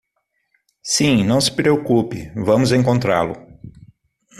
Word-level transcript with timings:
Sim, 0.81 1.23
não 1.23 1.39
se 1.39 1.51
preocupe, 1.51 2.31
vamos 2.35 2.71
encontrá-lo. 2.71 3.35